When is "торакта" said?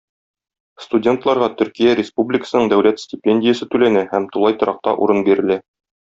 4.63-4.95